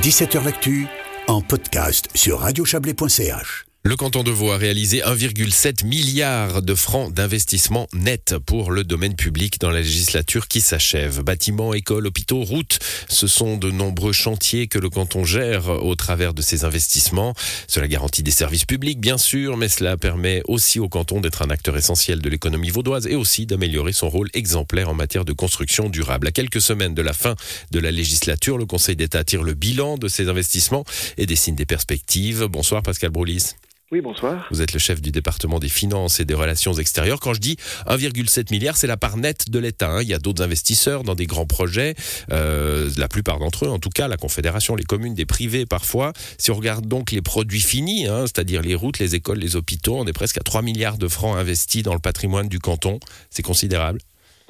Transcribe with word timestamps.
17h 0.00 0.44
L'actu 0.44 0.86
en 1.28 1.42
podcast 1.42 2.08
sur 2.14 2.40
radiochablais.ch. 2.40 3.71
Le 3.84 3.96
canton 3.96 4.22
de 4.22 4.30
Vaud 4.30 4.52
a 4.52 4.56
réalisé 4.56 5.00
1,7 5.00 5.84
milliard 5.84 6.62
de 6.62 6.72
francs 6.72 7.12
d'investissement 7.12 7.88
net 7.92 8.36
pour 8.46 8.70
le 8.70 8.84
domaine 8.84 9.16
public 9.16 9.58
dans 9.58 9.72
la 9.72 9.80
législature 9.80 10.46
qui 10.46 10.60
s'achève. 10.60 11.22
Bâtiments, 11.22 11.74
écoles, 11.74 12.06
hôpitaux, 12.06 12.44
routes, 12.44 12.78
ce 13.08 13.26
sont 13.26 13.56
de 13.56 13.72
nombreux 13.72 14.12
chantiers 14.12 14.68
que 14.68 14.78
le 14.78 14.88
canton 14.88 15.24
gère 15.24 15.68
au 15.68 15.96
travers 15.96 16.32
de 16.32 16.42
ces 16.42 16.64
investissements. 16.64 17.34
Cela 17.66 17.88
garantit 17.88 18.22
des 18.22 18.30
services 18.30 18.66
publics, 18.66 19.00
bien 19.00 19.18
sûr, 19.18 19.56
mais 19.56 19.68
cela 19.68 19.96
permet 19.96 20.42
aussi 20.46 20.78
au 20.78 20.88
canton 20.88 21.20
d'être 21.20 21.42
un 21.42 21.50
acteur 21.50 21.76
essentiel 21.76 22.20
de 22.20 22.30
l'économie 22.30 22.70
vaudoise 22.70 23.08
et 23.08 23.16
aussi 23.16 23.46
d'améliorer 23.46 23.92
son 23.92 24.08
rôle 24.08 24.30
exemplaire 24.32 24.90
en 24.90 24.94
matière 24.94 25.24
de 25.24 25.32
construction 25.32 25.88
durable. 25.88 26.28
À 26.28 26.30
quelques 26.30 26.60
semaines 26.60 26.94
de 26.94 27.02
la 27.02 27.12
fin 27.12 27.34
de 27.72 27.80
la 27.80 27.90
législature, 27.90 28.58
le 28.58 28.66
Conseil 28.66 28.94
d'État 28.94 29.24
tire 29.24 29.42
le 29.42 29.54
bilan 29.54 29.98
de 29.98 30.06
ces 30.06 30.28
investissements 30.28 30.84
et 31.18 31.26
dessine 31.26 31.56
des 31.56 31.66
perspectives. 31.66 32.44
Bonsoir 32.44 32.84
Pascal 32.84 33.10
Broulis. 33.10 33.54
Oui, 33.92 34.00
bonsoir. 34.00 34.46
Vous 34.50 34.62
êtes 34.62 34.72
le 34.72 34.78
chef 34.78 35.02
du 35.02 35.10
département 35.10 35.58
des 35.58 35.68
finances 35.68 36.18
et 36.18 36.24
des 36.24 36.32
relations 36.32 36.72
extérieures. 36.72 37.20
Quand 37.20 37.34
je 37.34 37.40
dis 37.40 37.56
1,7 37.86 38.50
milliard, 38.50 38.74
c'est 38.74 38.86
la 38.86 38.96
part 38.96 39.18
nette 39.18 39.50
de 39.50 39.58
l'État. 39.58 39.90
Hein. 39.90 40.00
Il 40.00 40.08
y 40.08 40.14
a 40.14 40.18
d'autres 40.18 40.42
investisseurs 40.42 41.02
dans 41.02 41.14
des 41.14 41.26
grands 41.26 41.44
projets, 41.44 41.92
euh, 42.30 42.88
la 42.96 43.08
plupart 43.08 43.38
d'entre 43.38 43.66
eux, 43.66 43.68
en 43.68 43.78
tout 43.78 43.90
cas, 43.90 44.08
la 44.08 44.16
Confédération, 44.16 44.76
les 44.76 44.84
communes, 44.84 45.12
des 45.12 45.26
privés 45.26 45.66
parfois. 45.66 46.14
Si 46.38 46.50
on 46.50 46.54
regarde 46.54 46.86
donc 46.86 47.12
les 47.12 47.20
produits 47.20 47.60
finis, 47.60 48.06
hein, 48.06 48.22
c'est-à-dire 48.22 48.62
les 48.62 48.74
routes, 48.74 48.98
les 48.98 49.14
écoles, 49.14 49.36
les 49.36 49.56
hôpitaux, 49.56 49.96
on 49.98 50.06
est 50.06 50.14
presque 50.14 50.38
à 50.38 50.42
3 50.42 50.62
milliards 50.62 50.96
de 50.96 51.06
francs 51.06 51.36
investis 51.36 51.82
dans 51.82 51.92
le 51.92 52.00
patrimoine 52.00 52.48
du 52.48 52.60
canton. 52.60 52.98
C'est 53.28 53.42
considérable. 53.42 53.98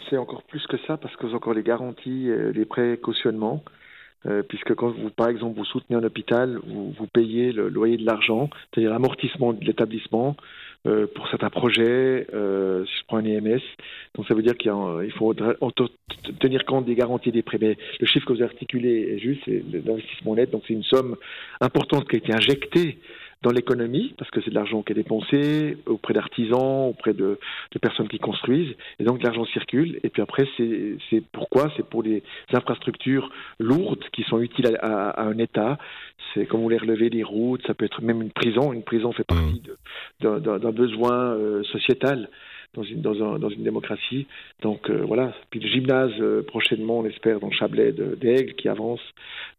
C'est 0.08 0.18
encore 0.18 0.44
plus 0.44 0.64
que 0.68 0.76
ça 0.86 0.98
parce 0.98 1.16
que 1.16 1.22
vous 1.22 1.30
avez 1.30 1.36
encore 1.38 1.54
les 1.54 1.64
garanties, 1.64 2.28
les 2.54 2.64
prêts 2.64 2.96
cautionnements. 3.02 3.64
Euh, 4.26 4.42
puisque 4.42 4.74
quand 4.74 4.90
vous, 4.90 5.10
par 5.10 5.28
exemple, 5.28 5.58
vous 5.58 5.64
soutenez 5.64 5.98
un 5.98 6.04
hôpital, 6.04 6.58
vous, 6.64 6.92
vous 6.92 7.06
payez 7.06 7.52
le 7.52 7.68
loyer 7.68 7.96
de 7.96 8.06
l'argent, 8.06 8.50
c'est-à-dire 8.70 8.90
l'amortissement 8.90 9.52
de 9.52 9.64
l'établissement 9.64 10.36
euh, 10.86 11.06
pour 11.12 11.28
certains 11.28 11.50
projets, 11.50 12.26
euh, 12.34 12.84
si 12.84 12.92
je 13.00 13.04
prends 13.06 13.18
un 13.18 13.24
EMS. 13.24 13.60
Donc 14.14 14.26
ça 14.26 14.34
veut 14.34 14.42
dire 14.42 14.56
qu'il 14.56 15.12
faut 15.16 15.34
tenir 15.34 16.64
compte 16.64 16.84
des 16.84 16.94
garanties 16.94 17.32
des 17.32 17.42
prêts. 17.42 17.58
Mais 17.60 17.76
le 18.00 18.06
chiffre 18.06 18.26
que 18.26 18.32
vous 18.32 18.42
articulez 18.42 19.14
est 19.14 19.18
juste, 19.18 19.42
c'est 19.44 19.62
l'investissement 19.72 20.34
net, 20.34 20.50
donc 20.50 20.62
c'est 20.66 20.74
une 20.74 20.84
somme 20.84 21.16
importante 21.60 22.08
qui 22.08 22.16
a 22.16 22.18
été 22.18 22.32
injectée 22.32 22.98
dans 23.42 23.50
l'économie, 23.50 24.14
parce 24.18 24.30
que 24.30 24.40
c'est 24.40 24.50
de 24.50 24.54
l'argent 24.54 24.82
qui 24.82 24.92
est 24.92 24.96
dépensé 24.96 25.76
auprès 25.86 26.14
d'artisans, 26.14 26.88
auprès 26.88 27.12
de, 27.12 27.38
de, 27.72 27.78
personnes 27.78 28.08
qui 28.08 28.18
construisent, 28.18 28.74
et 28.98 29.04
donc 29.04 29.22
l'argent 29.22 29.44
circule. 29.46 29.98
Et 30.04 30.08
puis 30.08 30.22
après, 30.22 30.46
c'est 30.56 31.22
pourquoi? 31.32 31.70
C'est 31.76 31.86
pour 31.86 32.02
des 32.02 32.22
infrastructures 32.52 33.30
lourdes 33.58 34.04
qui 34.12 34.22
sont 34.22 34.40
utiles 34.40 34.76
à, 34.80 35.10
à, 35.10 35.24
un 35.24 35.38
État. 35.38 35.78
C'est 36.34 36.46
comme 36.46 36.62
vous 36.62 36.68
les 36.68 36.78
relevez, 36.78 37.10
des 37.10 37.24
routes, 37.24 37.66
ça 37.66 37.74
peut 37.74 37.84
être 37.84 38.00
même 38.02 38.22
une 38.22 38.30
prison. 38.30 38.72
Une 38.72 38.84
prison 38.84 39.12
fait 39.12 39.24
partie 39.24 39.62
mmh. 40.22 40.38
d'un 40.38 40.72
besoin 40.72 41.12
euh, 41.12 41.62
sociétal 41.64 42.28
dans 42.74 42.82
une, 42.82 43.02
dans, 43.02 43.14
un, 43.22 43.38
dans 43.38 43.50
une 43.50 43.64
démocratie. 43.64 44.26
Donc 44.62 44.88
euh, 44.88 45.04
voilà. 45.06 45.34
Puis 45.50 45.60
le 45.60 45.68
gymnase, 45.68 46.12
euh, 46.20 46.42
prochainement, 46.42 47.00
on 47.00 47.06
espère, 47.06 47.38
dans 47.40 47.50
Chablais 47.50 47.92
d'Aigle, 47.92 48.54
qui 48.54 48.68
avance 48.68 49.00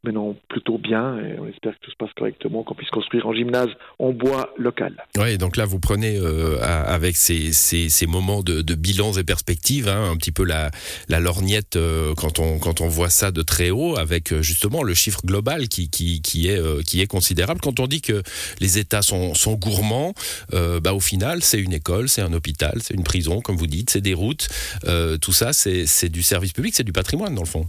maintenant 0.04 0.36
plutôt 0.50 0.78
bien. 0.78 1.20
Et 1.20 1.40
on 1.40 1.48
espère 1.48 1.74
que 1.74 1.86
tout 1.86 1.92
se 1.92 1.96
passe 1.96 2.12
correctement, 2.14 2.64
qu'on 2.64 2.74
puisse 2.74 2.90
construire 2.90 3.28
un 3.28 3.34
gymnase 3.34 3.70
en 4.00 4.12
bois 4.12 4.54
local. 4.58 4.96
Oui, 5.18 5.38
donc 5.38 5.58
là, 5.58 5.66
vous 5.66 5.80
prenez 5.80 6.18
euh, 6.18 6.58
avec 6.62 7.16
ces, 7.16 7.54
ces, 7.54 7.90
ces, 7.90 8.08
moments 8.08 8.42
de, 8.42 8.62
de 8.62 8.76
bilans 8.76 9.14
et 9.14 9.24
perspectives, 9.24 9.88
hein, 9.88 10.10
un 10.12 10.18
petit 10.18 10.32
peu 10.32 10.44
la, 10.44 10.72
la 11.08 11.20
lorgnette 11.20 11.78
quand, 12.18 12.40
on, 12.40 12.60
quand 12.60 12.82
on 12.82 12.88
voit 12.88 13.10
ça 13.10 13.32
de 13.32 13.42
très 13.42 13.70
haut, 13.70 13.96
avec 13.98 14.34
justement 14.42 14.84
le 14.84 14.94
chiffre 14.94 15.22
global 15.26 15.68
qui, 15.68 15.90
qui, 15.90 16.22
qui, 16.22 16.48
est, 16.48 16.84
qui 16.86 17.02
est 17.02 17.08
considérable. 17.08 17.60
Quand 17.62 17.80
on 17.80 17.88
dit 17.88 18.02
que 18.02 18.24
les 18.60 18.78
États 18.80 19.02
sont, 19.02 19.34
sont 19.36 19.56
gourmands, 19.56 20.14
bah, 20.52 20.94
au 20.94 21.00
final, 21.00 21.44
c'est 21.44 21.60
une 21.60 21.74
école, 21.74 22.10
c'est 22.10 22.22
un 22.22 22.34
hôpital, 22.34 22.80
c'est 22.82 22.94
une 22.94 23.03
prison, 23.04 23.42
comme 23.42 23.56
vous 23.56 23.68
dites, 23.68 23.90
c'est 23.90 24.02
des 24.02 24.14
routes. 24.14 24.48
Euh, 24.86 25.18
tout 25.18 25.34
ça, 25.34 25.54
c'est 25.54 26.10
du 26.10 26.24
service 26.24 26.54
public, 26.54 26.74
c'est 26.76 26.84
du 26.84 26.94
patrimoine, 26.94 27.36
dans 27.36 27.44
le 27.44 27.48
fond. 27.48 27.66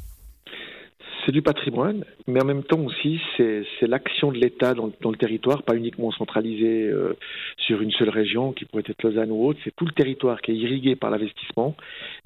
C'est 1.24 1.32
du 1.32 1.40
patrimoine, 1.40 2.04
mais 2.26 2.42
en 2.42 2.44
même 2.44 2.64
temps 2.64 2.80
aussi, 2.80 3.18
c'est 3.38 3.64
l'action 3.86 4.30
de 4.30 4.36
l'État 4.36 4.74
dans, 4.74 4.90
le 5.10 5.16
territoire, 5.16 5.62
pas 5.62 5.74
uniquement 5.74 6.10
centralisée 6.10 6.82
euh, 6.82 7.16
sur 7.56 7.80
une 7.80 7.92
seule 7.92 8.10
région, 8.10 8.52
qui 8.52 8.66
pourrait 8.66 8.82
être 8.86 9.02
Lausanne 9.02 9.30
ou 9.30 9.46
autre, 9.46 9.58
c'est 9.64 9.74
tout 9.74 9.86
le 9.86 9.92
territoire 9.92 10.42
qui 10.42 10.50
est 10.50 10.56
irrigué 10.56 10.96
par 10.96 11.10
l'investissement. 11.10 11.76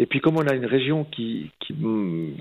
Et 0.01 0.07
puis 0.07 0.19
comme 0.21 0.37
on 0.37 0.47
a 0.49 0.55
une 0.55 0.67
région 0.67 1.05
qui, 1.05 1.51
qui, 1.61 1.75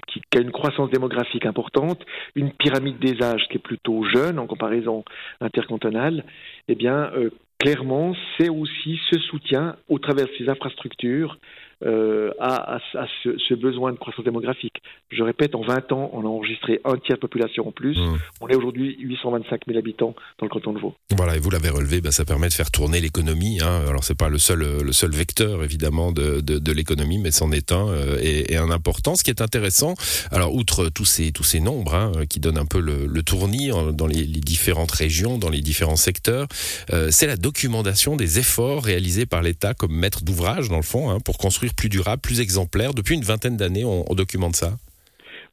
qui, 0.08 0.22
a 0.36 0.42
une 0.42 0.52
croissance 0.52 0.90
démographique 0.90 1.46
importante, 1.46 2.04
une 2.34 2.52
pyramide 2.52 2.98
des 2.98 3.22
âges 3.22 3.46
qui 3.52 3.58
est 3.58 3.64
plutôt 3.64 4.04
jeune 4.04 4.40
en 4.40 4.48
comparaison 4.48 5.04
intercantonale, 5.42 6.24
eh 6.70 6.76
bien, 6.76 7.12
euh, 7.16 7.30
clairement, 7.60 8.14
c'est 8.38 8.50
aussi 8.50 9.00
ce 9.12 9.20
soutien 9.20 9.76
au 9.90 10.00
travers 10.00 10.26
de 10.26 10.32
ces 10.38 10.50
infrastructures 10.50 11.38
euh, 11.86 12.32
à, 12.40 12.80
ce, 13.24 13.54
besoin 13.54 13.92
de 13.92 13.98
croissance 13.98 14.26
démographique. 14.26 14.82
Je 15.10 15.22
répète, 15.24 15.56
en 15.56 15.62
20 15.62 15.92
ans, 15.92 16.10
on 16.14 16.22
a 16.22 16.28
enregistré 16.28 16.82
un 16.86 16.98
tiers 16.98 17.18
de 17.18 17.22
population 17.22 17.68
en 17.68 17.72
plus. 17.72 17.98
Mmh. 17.98 18.18
On 18.42 18.48
est 18.48 18.56
aujourd'hui 18.56 18.98
825 19.00 19.62
000 19.68 19.78
habitants 19.78 20.16
dans 20.40 20.46
le 20.46 20.50
canton 20.50 20.74
de 20.74 20.80
Vaud. 20.80 20.96
Voilà, 21.16 21.36
et 21.36 21.40
vous 21.40 21.50
l'avez 21.50 21.70
relevé, 21.70 22.02
ben, 22.02 22.12
ça 22.12 22.26
permet 22.26 22.50
de 22.50 22.54
faire 22.54 22.72
tourner 22.72 23.00
l'économie. 23.00 23.60
Hein. 23.62 23.84
Alors, 23.88 24.04
c'est 24.04 24.18
pas 24.18 24.30
le 24.30 24.38
seul, 24.38 24.60
le 24.84 24.92
seul 24.92 25.12
vecteur, 25.12 25.64
évidemment, 25.64 26.12
de, 26.12 26.42
de, 26.42 26.72
l'économie, 26.72 27.20
mais 27.20 27.32
c'en 27.32 27.52
est 27.52 27.72
un 27.72 27.88
euh, 27.88 28.18
et, 28.22 28.58
un 28.58 28.72
important. 28.72 29.16
Ce 29.16 29.24
qui 29.24 29.30
est 29.30 29.42
intéressant, 29.42 29.94
alors, 30.32 30.54
outre 30.54 30.90
tous 30.90 31.06
ces, 31.06 31.32
tous 31.32 31.44
ces 31.44 31.60
nombres 31.60 31.96
hein, 31.96 32.12
qui 32.30 32.40
donnent 32.40 32.58
un 32.58 32.66
peu 32.66 32.80
le, 32.80 33.06
le 33.06 33.24
tournis 33.24 33.70
dans 33.94 34.08
les, 34.08 34.26
différentes 34.26 34.92
régions, 34.92 35.38
dans 35.38 35.50
les 35.50 35.62
différents 35.62 35.96
secteurs, 35.96 36.48
euh, 36.92 37.10
c'est 37.12 37.28
la 37.28 37.36
documentation 37.36 38.16
des 38.16 38.40
efforts 38.40 38.84
réalisés 38.84 39.26
par 39.26 39.42
l'État 39.42 39.74
comme 39.74 39.94
maître 39.94 40.24
d'ouvrage, 40.24 40.70
dans 40.70 40.78
le 40.78 40.82
fond, 40.82 41.10
hein, 41.10 41.20
pour 41.20 41.38
construire 41.38 41.67
plus 41.76 41.90
durable, 41.90 42.22
plus 42.22 42.40
exemplaire. 42.40 42.94
Depuis 42.94 43.16
une 43.16 43.24
vingtaine 43.24 43.58
d'années, 43.58 43.86
on, 43.86 44.04
documente 44.14 44.56
ça. 44.56 44.78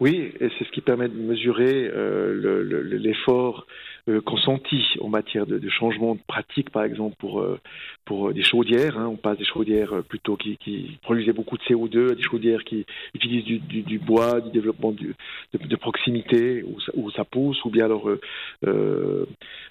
Oui, 0.00 0.32
et 0.40 0.48
c'est 0.58 0.64
ce 0.64 0.70
qui 0.70 0.80
permet 0.80 1.08
de 1.08 1.14
mesurer 1.14 1.88
euh, 1.92 2.82
l'effort 2.98 3.66
consenti 4.24 4.84
en 5.00 5.08
matière 5.08 5.46
de, 5.46 5.68
changement 5.68 6.14
de 6.14 6.20
pratique, 6.26 6.70
par 6.70 6.84
exemple 6.84 7.16
pour 7.18 7.40
euh, 7.40 7.58
pour 8.04 8.32
des 8.32 8.42
chaudières. 8.42 8.98
Hein. 8.98 9.08
on 9.08 9.16
passe 9.16 9.38
des 9.38 9.44
chaudières 9.44 10.02
plutôt 10.08 10.36
qui, 10.36 10.58
produisaient 11.02 11.32
beaucoup 11.32 11.56
de 11.56 11.62
CO2 11.62 12.12
à 12.12 12.14
des 12.14 12.22
chaudières 12.22 12.64
qui 12.64 12.84
utilisent 13.14 13.44
du, 13.44 13.98
bois, 13.98 14.40
du 14.40 14.50
développement 14.50 14.92
de, 14.92 15.76
proximité 15.76 16.64
où 16.94 17.10
ça, 17.10 17.24
pousse, 17.24 17.64
ou 17.64 17.70
bien 17.70 17.86
alors 17.86 18.10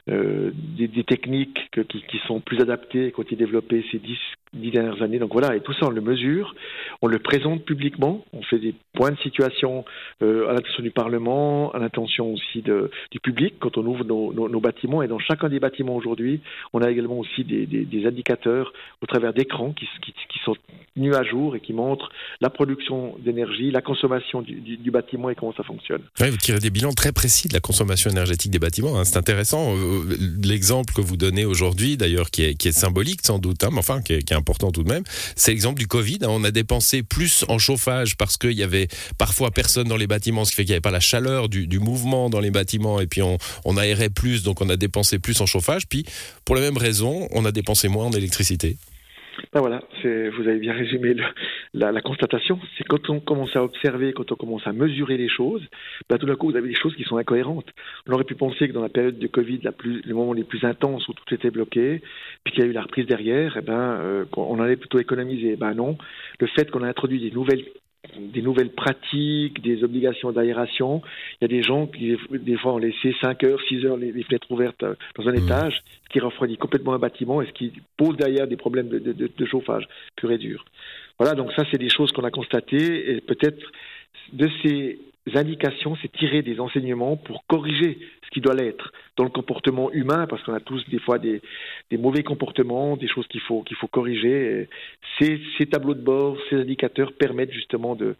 des, 0.07 1.03
techniques 1.03 1.59
qui, 1.87 2.19
sont 2.27 2.39
plus 2.39 2.59
adaptées, 2.59 3.11
qui 3.11 3.19
ont 3.19 3.23
été 3.23 3.35
développées 3.35 3.85
ces 3.91 3.99
10, 3.99 4.17
dix 4.53 4.71
dernières 4.71 5.01
années. 5.01 5.19
Donc 5.19 5.33
voilà, 5.33 5.55
et 5.55 5.61
tout 5.61 5.73
ça 5.73 5.87
on 5.87 5.89
le 5.89 6.01
mesure, 6.01 6.55
on 7.01 7.07
le 7.07 7.19
présente 7.19 7.63
publiquement, 7.65 8.23
on 8.33 8.41
fait 8.43 8.59
des 8.59 8.75
points 8.93 9.11
de 9.11 9.17
situation 9.17 9.85
euh, 10.21 10.49
à 10.49 10.53
l'attention 10.53 10.83
du 10.83 10.91
Parlement, 10.91 11.71
à 11.71 11.79
l'attention 11.79 12.33
aussi 12.33 12.61
du 12.61 13.19
public 13.19 13.55
quand 13.59 13.77
on 13.77 13.85
ouvre 13.85 14.03
nos, 14.03 14.22
nos, 14.31 14.47
nos, 14.47 14.59
bâtiments. 14.61 15.01
Et 15.01 15.07
dans 15.07 15.19
chacun 15.19 15.49
des 15.49 15.59
bâtiments 15.59 15.95
aujourd'hui, 15.95 16.41
on 16.71 16.81
a 16.81 16.89
également 16.89 17.19
aussi 17.19 17.43
des, 17.43 18.05
indicateurs 18.05 18.73
au 19.01 19.05
travers 19.05 19.33
d'écrans 19.33 19.71
qui, 19.71 19.87
qui, 20.01 20.39
sont 20.45 20.55
tenus 20.95 21.15
à 21.15 21.23
jour 21.23 21.55
et 21.55 21.59
qui 21.59 21.73
montrent 21.73 22.09
la 22.43 22.49
production 22.49 23.15
d'énergie, 23.23 23.71
la 23.71 23.81
consommation 23.81 24.41
du, 24.41 24.91
bâtiment 24.91 25.29
et 25.29 25.35
comment 25.35 25.53
ça 25.55 25.63
fonctionne. 25.63 26.01
Vous 26.19 26.37
tirez 26.37 26.59
des 26.59 26.69
bilans 26.69 26.91
très 26.91 27.13
précis 27.13 27.47
de 27.47 27.53
la 27.53 27.61
consommation 27.61 28.11
énergétique 28.11 28.51
des 28.51 28.59
bâtiments. 28.59 28.99
Hein. 28.99 29.05
C'est 29.05 29.15
intéressant. 29.15 29.73
Euh, 29.77 30.17
l'exemple 30.43 30.93
que 30.93 30.99
vous 30.99 31.15
donnez 31.15 31.45
aujourd'hui, 31.45 31.95
d'ailleurs, 31.95 32.29
qui 32.29 32.43
est, 32.43 32.71
symbolique 32.73 33.21
sans 33.23 33.39
doute, 33.39 33.63
hein, 33.63 33.69
mais 33.71 33.79
enfin 33.79 34.01
qui 34.01 34.13
est, 34.13 34.23
qui 34.23 34.33
est 34.33 34.35
important 34.35 34.71
tout 34.71 34.83
de 34.83 34.89
même. 34.89 35.03
C'est 35.37 35.51
l'exemple 35.51 35.79
du 35.79 35.87
Covid. 35.87 36.19
Hein. 36.23 36.27
On 36.29 36.43
a 36.43 36.51
dépensé 36.51 37.01
plus 37.01 37.45
en 37.47 37.59
chauffage 37.59 38.17
parce 38.17 38.35
qu'il 38.35 38.51
y 38.51 38.63
avait 38.63 38.89
parfois 39.17 39.49
personne 39.51 39.87
dans 39.87 39.97
les 39.97 40.07
bâtiments, 40.07 40.43
ce 40.43 40.51
qui 40.51 40.57
fait 40.57 40.63
qu'il 40.65 40.71
n'y 40.71 40.75
avait 40.75 40.81
pas 40.81 40.91
la 40.91 40.99
chaleur 40.99 41.47
du, 41.47 41.79
mouvement 41.79 42.29
dans 42.29 42.41
les 42.41 42.51
bâtiments 42.51 42.99
et 42.99 43.07
puis 43.07 43.21
on, 43.21 43.37
on, 43.63 43.77
aérait 43.77 44.09
plus, 44.09 44.43
donc 44.43 44.59
on 44.59 44.69
a 44.69 44.75
dépensé 44.75 45.17
plus 45.17 45.39
en 45.39 45.45
chauffage. 45.45 45.87
Puis 45.87 46.05
pour 46.43 46.55
la 46.55 46.61
même 46.61 46.77
raison, 46.77 47.29
on 47.31 47.45
a 47.45 47.53
dépensé 47.53 47.87
moins 47.87 48.07
en 48.07 48.11
électricité. 48.11 48.75
Ben 49.53 49.59
voilà, 49.59 49.83
vous 50.03 50.47
avez 50.47 50.57
bien 50.57 50.73
résumé 50.73 51.15
la, 51.75 51.91
la, 51.91 52.01
constatation. 52.01 52.59
C'est 52.75 52.83
quand 52.85 53.11
on 53.11 53.19
commence 53.19 53.55
à 53.55 53.63
observer, 53.63 54.11
quand 54.11 54.31
on 54.31 54.35
commence 54.35 54.65
à 54.65 54.73
mesurer 54.73 55.15
les 55.15 55.29
choses, 55.29 55.61
ben 56.09 56.17
tout 56.17 56.25
d'un 56.25 56.35
coup, 56.35 56.49
vous 56.49 56.57
avez 56.57 56.69
des 56.69 56.73
choses 56.73 56.95
qui 56.95 57.03
sont 57.03 57.17
incohérentes. 57.17 57.69
On 58.07 58.13
aurait 58.13 58.23
pu 58.23 58.33
penser 58.33 58.67
que 58.67 58.73
dans 58.73 58.81
la 58.81 58.89
période 58.89 59.19
de 59.19 59.27
Covid, 59.27 59.59
la 59.61 59.71
plus, 59.71 60.01
les 60.05 60.13
moments 60.13 60.33
les 60.33 60.43
plus 60.43 60.65
intenses 60.65 61.07
où 61.07 61.13
tout 61.13 61.31
était 61.35 61.51
bloqué, 61.51 62.01
puis 62.43 62.53
qu'il 62.53 62.63
y 62.63 62.67
a 62.67 62.69
eu 62.69 62.73
la 62.73 62.81
reprise 62.81 63.05
derrière, 63.05 63.55
eh 63.57 63.61
ben, 63.61 63.73
euh, 64.01 64.25
on 64.35 64.59
allait 64.59 64.75
plutôt 64.75 64.97
économiser. 64.97 65.55
Ben 65.55 65.75
non, 65.75 65.99
le 66.39 66.47
fait 66.47 66.71
qu'on 66.71 66.81
a 66.81 66.87
introduit 66.87 67.19
des 67.19 67.29
nouvelles 67.29 67.63
des 68.19 68.41
nouvelles 68.41 68.71
pratiques, 68.71 69.61
des 69.61 69.83
obligations 69.83 70.31
d'aération. 70.31 71.01
Il 71.39 71.43
y 71.43 71.45
a 71.45 71.47
des 71.47 71.63
gens 71.63 71.87
qui, 71.87 72.15
des 72.31 72.57
fois, 72.57 72.73
ont 72.73 72.77
laissé 72.77 73.15
5 73.21 73.43
heures, 73.43 73.59
6 73.67 73.85
heures 73.85 73.97
les, 73.97 74.23
fenêtres 74.23 74.51
ouvertes 74.51 74.83
euh, 74.83 74.95
dans 75.15 75.27
un 75.27 75.33
mmh. 75.33 75.45
étage, 75.45 75.83
ce 76.03 76.09
qui 76.09 76.19
refroidit 76.19 76.57
complètement 76.57 76.93
un 76.93 76.99
bâtiment 76.99 77.41
et 77.41 77.47
ce 77.47 77.51
qui 77.51 77.73
pose 77.97 78.15
derrière 78.17 78.47
des 78.47 78.57
problèmes 78.57 78.89
de, 78.89 78.99
de, 78.99 79.29
de 79.35 79.45
chauffage 79.45 79.87
pur 80.15 80.31
et 80.31 80.37
dur. 80.37 80.65
Voilà, 81.19 81.35
donc 81.35 81.51
ça, 81.53 81.63
c'est 81.71 81.77
des 81.77 81.89
choses 81.89 82.11
qu'on 82.11 82.23
a 82.23 82.31
constatées 82.31 83.11
et 83.11 83.21
peut-être 83.21 83.71
de 84.33 84.49
ces 84.61 84.99
indications, 85.35 85.95
c'est 86.01 86.11
tirer 86.11 86.41
des 86.41 86.59
enseignements 86.59 87.15
pour 87.15 87.45
corriger 87.47 87.99
ce 88.23 88.29
qui 88.29 88.41
doit 88.41 88.55
l'être 88.55 88.91
dans 89.15 89.23
le 89.23 89.29
comportement 89.29 89.91
humain, 89.91 90.27
parce 90.27 90.43
qu'on 90.43 90.53
a 90.53 90.59
tous 90.59 90.83
des 90.89 90.99
fois 90.99 91.19
des, 91.19 91.41
mauvais 91.91 92.23
comportements, 92.23 92.97
des 92.97 93.07
choses 93.07 93.27
qu'il 93.27 93.41
faut, 93.41 93.63
faut 93.79 93.87
corriger. 93.87 94.67
Ces, 95.19 95.39
tableaux 95.71 95.93
de 95.93 96.01
bord, 96.01 96.37
ces 96.49 96.57
indicateurs 96.57 97.13
permettent 97.13 97.53
justement 97.53 97.95
de, 97.95 98.15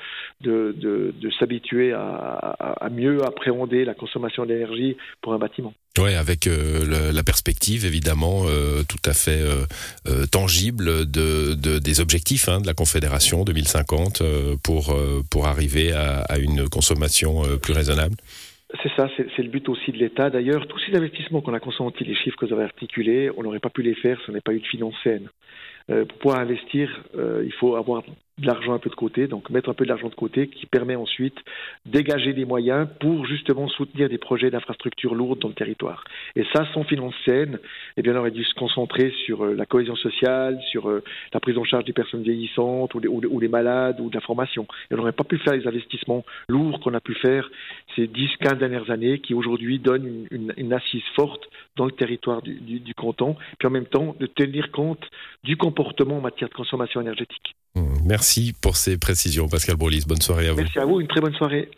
s'habituer 1.40 1.94
à 1.94 2.90
mieux 2.92 3.24
appréhender 3.24 3.86
la 3.86 3.94
consommation 3.94 4.46
d'énergie 4.46 4.98
pour 5.22 5.34
un 5.34 5.40
bâtiment. 5.40 5.74
Oui, 6.00 6.16
avec 6.16 6.48
euh, 6.48 7.12
la 7.14 7.24
perspective 7.24 7.86
évidemment 7.86 8.46
euh, 8.48 8.82
tout 8.82 9.02
à 9.06 9.14
fait 9.14 9.42
euh, 9.42 10.26
tangible 10.26 11.06
de, 11.06 11.54
de, 11.54 11.78
des 11.78 12.02
objectifs 12.02 12.50
hein, 12.50 12.62
de 12.62 12.66
la 12.66 12.74
Confédération 12.74 13.44
2050 13.44 14.22
euh, 14.22 14.56
pour, 14.64 14.96
pour 15.30 15.46
arriver 15.46 15.92
à, 15.92 16.40
une 16.40 16.68
consommation 16.68 17.44
plus 17.62 17.74
raisonnable. 17.74 18.16
C'est 18.82 18.92
ça, 18.98 19.08
c'est 19.16 19.44
le 19.44 19.50
but 19.50 19.70
aussi 19.70 19.92
de 19.92 19.98
l'État. 19.98 20.32
D'ailleurs, 20.32 20.66
tous 20.68 20.80
ces 20.80 20.98
investissements 20.98 21.42
qu'on 21.42 21.54
a 21.54 21.60
consentis, 21.60 22.04
les 22.04 22.16
chiffres 22.16 22.38
que 22.38 22.48
vous 22.48 22.54
avez 22.54 22.64
articulés, 22.64 23.30
on 23.38 23.44
n'aurait 23.44 23.60
pas 23.60 23.70
pu 23.70 23.84
les 23.84 23.94
faire 23.94 24.18
si 24.18 24.30
on 24.30 24.32
n'avait 24.32 24.42
pas 24.42 24.54
eu 24.54 24.62
de 24.62 24.66
finances 24.66 24.96
saines. 25.04 25.30
Euh, 25.92 26.06
pour 26.06 26.18
pouvoir 26.18 26.40
investir, 26.40 27.04
il 27.16 27.54
faut 27.60 27.76
avoir 27.76 28.02
de 28.40 28.48
l'argent 28.48 28.74
un 28.74 28.80
peu 28.80 28.90
de 28.90 28.96
côté, 28.96 29.28
donc 29.28 29.50
mettre 29.52 29.70
un 29.70 29.74
peu 29.74 29.84
de 29.84 29.90
l'argent 29.90 30.10
de 30.10 30.16
côté 30.16 30.48
qui 30.48 30.66
permet 30.66 30.96
ensuite 30.96 31.38
dégager 31.86 32.34
des 32.34 32.46
moyens 32.46 32.88
pour 33.00 33.28
justement 33.28 33.68
soutenir 33.68 34.10
des 34.10 34.18
projets 34.18 34.50
d'infrastructures 34.50 35.14
lourdes 35.14 35.40
dans 35.40 35.50
le 35.50 35.54
territoire. 35.54 36.04
Et 36.36 36.44
ça, 36.52 36.66
sans 36.74 36.84
finances 36.84 37.14
saines, 37.26 37.60
eh 37.96 38.02
bien, 38.02 38.16
on 38.16 38.20
aurait 38.20 38.32
dû 38.32 38.44
se 38.44 38.56
concentrer 38.56 39.14
sur 39.26 39.44
euh, 39.44 39.54
la 39.54 39.68
cohésion 39.68 39.96
sociale, 39.96 40.60
sur 40.72 40.90
euh, 40.90 41.04
la 41.32 41.40
prise 41.40 41.60
en 41.60 41.64
charge 41.64 41.86
des 41.86 41.94
personnes 41.94 42.24
vieillissantes 42.24 42.96
ou 42.96 43.00
les, 43.40 43.48
malades 43.48 44.00
ou 44.00 44.10
de 44.10 44.16
la 44.16 44.22
formation. 44.22 44.66
Et 44.90 44.96
on 44.96 44.98
n'aurait 44.98 45.12
pas 45.12 45.24
pu 45.24 45.38
faire 45.38 45.54
les 45.54 45.68
investissements 45.68 46.26
lourds 46.48 46.80
qu'on 46.80 46.96
a 46.96 47.02
pu 47.02 47.14
faire 47.14 47.50
ces 47.96 48.08
10-15 48.08 48.58
dernières 48.58 48.90
années 48.90 49.20
qui 49.20 49.36
aujourd'hui 49.36 49.78
donnent 49.78 50.28
une, 50.32 50.74
assise 50.74 51.04
forte 51.16 51.44
dans 51.76 51.86
le 51.86 51.92
territoire 51.92 52.42
du 52.42 52.94
canton, 52.96 53.36
puis 53.60 53.68
en 53.68 53.72
même 53.72 53.86
temps 53.86 54.16
de 54.20 54.26
tenir 54.26 54.72
compte 54.72 55.08
du 55.44 55.56
comportement 55.56 56.18
en 56.18 56.22
matière 56.22 56.50
de 56.50 56.56
consommation 56.56 57.00
énergétique. 57.00 57.56
Merci 58.04 58.54
pour 58.62 58.76
ces 58.76 58.98
précisions, 58.98 59.48
Pascal 59.48 59.76
Brolis. 59.76 60.04
Bonne 60.08 60.22
soirée 60.22 60.48
à 60.48 60.52
vous. 60.54 60.60
Merci 60.60 60.80
à 60.80 60.86
vous, 60.86 61.02
une 61.02 61.08
très 61.08 61.22
bonne 61.22 61.34
soirée. 61.34 61.70